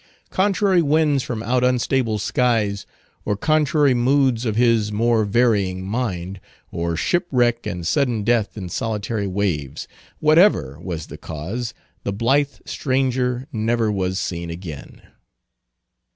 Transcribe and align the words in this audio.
Contrary 0.31 0.81
winds 0.81 1.21
from 1.21 1.43
out 1.43 1.63
unstable 1.63 2.17
skies, 2.17 2.87
or 3.23 3.37
contrary 3.37 3.93
moods 3.93 4.45
of 4.47 4.55
his 4.55 4.91
more 4.91 5.25
varying 5.25 5.85
mind, 5.85 6.39
or 6.71 6.95
shipwreck 6.95 7.67
and 7.67 7.85
sudden 7.85 8.23
death 8.23 8.57
in 8.57 8.67
solitary 8.67 9.27
waves; 9.27 9.87
whatever 10.19 10.79
was 10.79 11.05
the 11.05 11.19
cause, 11.19 11.75
the 12.03 12.11
blithe 12.11 12.49
stranger 12.65 13.47
never 13.51 13.91
was 13.91 14.17
seen 14.17 14.49
again. 14.49 15.03